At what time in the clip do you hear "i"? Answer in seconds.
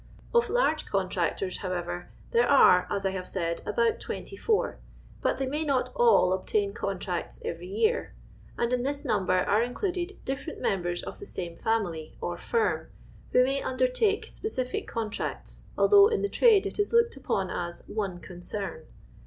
3.05-3.11